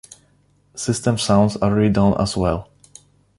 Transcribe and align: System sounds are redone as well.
System 0.73 1.19
sounds 1.19 1.57
are 1.57 1.69
redone 1.69 2.19
as 2.19 2.35
well. 2.35 2.71